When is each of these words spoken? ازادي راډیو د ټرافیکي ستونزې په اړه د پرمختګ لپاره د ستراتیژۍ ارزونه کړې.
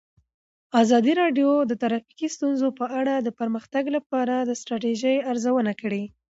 ازادي 0.81 1.13
راډیو 1.21 1.49
د 1.69 1.71
ټرافیکي 1.81 2.27
ستونزې 2.35 2.69
په 2.79 2.85
اړه 2.99 3.13
د 3.19 3.29
پرمختګ 3.39 3.83
لپاره 3.97 4.35
د 4.41 4.51
ستراتیژۍ 4.61 5.15
ارزونه 5.31 5.71
کړې. 5.81 6.03